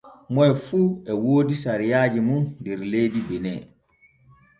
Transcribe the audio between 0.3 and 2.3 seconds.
Moy fu e woodi sariaaji